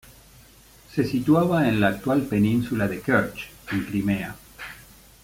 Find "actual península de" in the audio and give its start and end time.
1.89-3.01